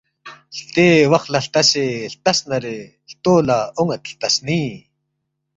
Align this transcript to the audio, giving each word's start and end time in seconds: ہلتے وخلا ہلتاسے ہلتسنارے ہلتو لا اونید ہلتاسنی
ہلتے 0.55 0.87
وخلا 1.11 1.39
ہلتاسے 1.43 1.85
ہلتسنارے 2.11 2.77
ہلتو 3.07 3.33
لا 3.47 3.57
اونید 3.77 4.03
ہلتاسنی 4.09 4.61